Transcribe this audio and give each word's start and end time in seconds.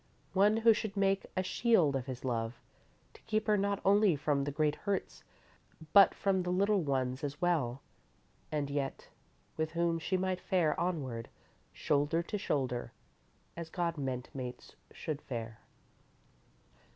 One 0.33 0.57
who 0.57 0.73
should 0.73 0.97
make 0.97 1.27
a 1.37 1.43
shield 1.43 1.95
of 1.95 2.07
his 2.07 2.25
love, 2.25 2.59
to 3.13 3.21
keep 3.27 3.45
her 3.45 3.55
not 3.55 3.79
only 3.85 4.15
from 4.15 4.45
the 4.45 4.51
great 4.51 4.73
hurts 4.73 5.23
but 5.93 6.15
from 6.15 6.41
the 6.41 6.49
little 6.49 6.81
ones 6.81 7.23
as 7.23 7.39
well, 7.39 7.83
and 8.51 8.71
yet 8.71 9.09
with 9.57 9.73
whom 9.73 9.99
she 9.99 10.17
might 10.17 10.41
fare 10.41 10.73
onward, 10.79 11.29
shoulder 11.71 12.23
to 12.23 12.39
shoulder, 12.39 12.93
as 13.55 13.69
God 13.69 13.95
meant 13.95 14.33
mates 14.33 14.75
should 14.91 15.21
fare." 15.21 15.59